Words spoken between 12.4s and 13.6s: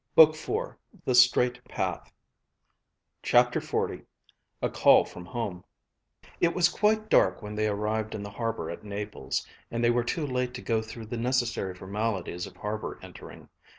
of harbor entering.